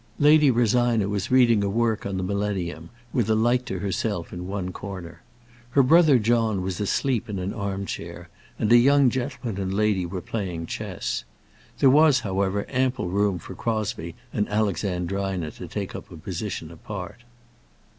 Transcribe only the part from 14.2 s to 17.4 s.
and Alexandrina to take up a position apart.